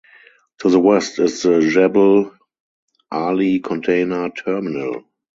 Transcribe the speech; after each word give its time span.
To 0.61 0.69
the 0.71 0.79
west 0.79 1.19
is 1.19 1.43
the 1.43 1.59
Jebel 1.59 2.31
Ali 3.11 3.59
Container 3.59 4.31
Terminal. 4.31 5.03